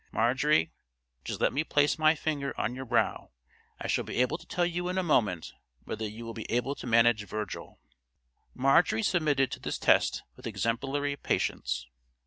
Marjorie, 0.11 0.71
just 1.23 1.39
let 1.41 1.53
me 1.53 1.63
place 1.63 1.99
my 1.99 2.15
finger 2.15 2.59
on 2.59 2.73
your 2.73 2.85
brow; 2.85 3.29
I 3.79 3.85
shall 3.85 4.03
be 4.03 4.15
able 4.19 4.39
to 4.39 4.47
tell 4.47 4.65
you 4.65 4.89
in 4.89 4.97
a 4.97 5.03
moment 5.03 5.53
whether 5.83 6.07
you 6.09 6.25
will 6.25 6.33
be 6.33 6.51
able 6.51 6.73
to 6.73 6.87
manage 6.87 7.27
Virgil." 7.27 7.79
Marjorie 8.55 9.03
submitted 9.03 9.51
to 9.51 9.59
this 9.59 9.77
test 9.77 10.23
with 10.35 10.47
exemplary 10.47 11.15
patience. 11.17 11.85